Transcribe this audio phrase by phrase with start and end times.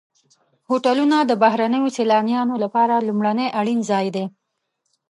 [0.69, 4.25] هوټلونه د بهرنیو سیلانیانو لپاره لومړنی اړین ځای دی.